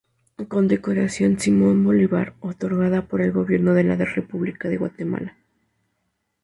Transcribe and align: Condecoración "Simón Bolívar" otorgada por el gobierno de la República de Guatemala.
Condecoración 0.53 1.39
"Simón 1.39 1.83
Bolívar" 1.83 2.33
otorgada 2.39 3.07
por 3.07 3.21
el 3.21 3.31
gobierno 3.31 3.75
de 3.75 3.83
la 3.83 3.97
República 3.97 4.67
de 4.67 4.77
Guatemala. 4.77 5.37